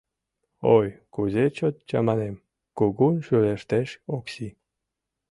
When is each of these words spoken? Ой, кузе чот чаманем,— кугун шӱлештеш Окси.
Ой, 0.75 0.87
кузе 1.13 1.45
чот 1.57 1.75
чаманем,— 1.89 2.35
кугун 2.77 3.15
шӱлештеш 3.25 3.89
Окси. 4.15 4.47